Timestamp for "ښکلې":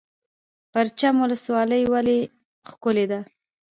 2.69-3.05